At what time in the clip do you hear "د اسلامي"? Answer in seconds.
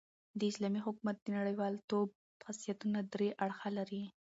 0.39-0.79